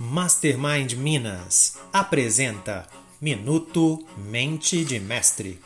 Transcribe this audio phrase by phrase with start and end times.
[0.00, 2.86] Mastermind Minas apresenta
[3.20, 5.60] Minuto Mente de Mestre.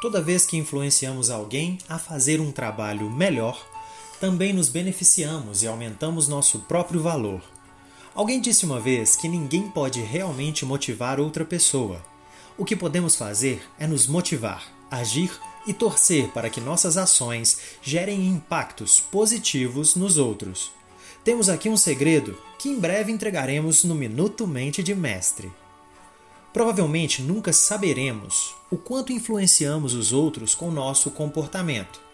[0.00, 3.60] Toda vez que influenciamos alguém a fazer um trabalho melhor,
[4.20, 7.42] também nos beneficiamos e aumentamos nosso próprio valor.
[8.14, 12.00] Alguém disse uma vez que ninguém pode realmente motivar outra pessoa.
[12.58, 15.30] O que podemos fazer é nos motivar, agir
[15.64, 20.72] e torcer para que nossas ações gerem impactos positivos nos outros.
[21.22, 25.52] Temos aqui um segredo que em breve entregaremos no Minuto Mente de Mestre.
[26.52, 32.07] Provavelmente nunca saberemos o quanto influenciamos os outros com nosso comportamento.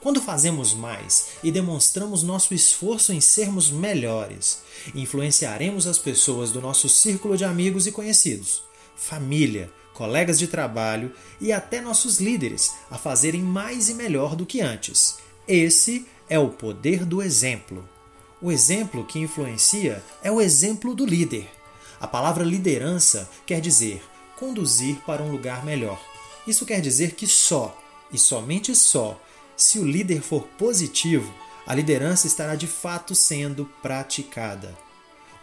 [0.00, 4.62] Quando fazemos mais e demonstramos nosso esforço em sermos melhores,
[4.94, 8.62] influenciaremos as pessoas do nosso círculo de amigos e conhecidos,
[8.94, 14.60] família, colegas de trabalho e até nossos líderes a fazerem mais e melhor do que
[14.60, 15.16] antes.
[15.48, 17.88] Esse é o poder do exemplo.
[18.40, 21.48] O exemplo que influencia é o exemplo do líder.
[21.98, 24.02] A palavra liderança quer dizer
[24.36, 25.98] conduzir para um lugar melhor.
[26.46, 27.76] Isso quer dizer que só,
[28.12, 29.18] e somente só,
[29.56, 31.32] se o líder for positivo,
[31.66, 34.76] a liderança estará de fato sendo praticada.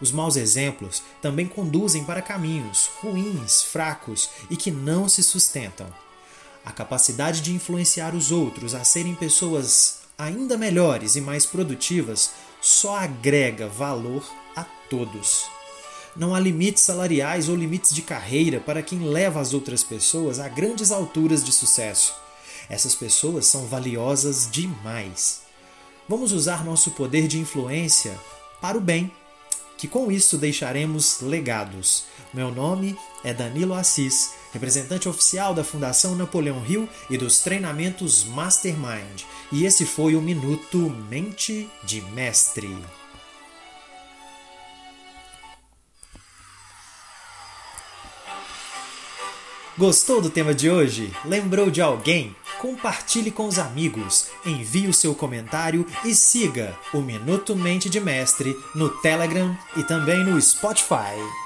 [0.00, 5.86] Os maus exemplos também conduzem para caminhos ruins, fracos e que não se sustentam.
[6.64, 12.96] A capacidade de influenciar os outros a serem pessoas ainda melhores e mais produtivas só
[12.96, 14.24] agrega valor
[14.56, 15.44] a todos.
[16.16, 20.48] Não há limites salariais ou limites de carreira para quem leva as outras pessoas a
[20.48, 22.14] grandes alturas de sucesso.
[22.68, 25.42] Essas pessoas são valiosas demais.
[26.08, 28.18] Vamos usar nosso poder de influência
[28.60, 29.10] para o bem
[29.76, 32.04] que com isso deixaremos legados.
[32.32, 39.24] Meu nome é Danilo Assis, representante oficial da Fundação Napoleão Hill e dos treinamentos Mastermind,
[39.52, 40.78] e esse foi o Minuto
[41.10, 42.76] Mente de Mestre.
[49.76, 51.12] Gostou do tema de hoje?
[51.24, 52.34] Lembrou de alguém?
[52.64, 58.56] Compartilhe com os amigos, envie o seu comentário e siga o Minuto Mente de Mestre
[58.74, 61.43] no Telegram e também no Spotify.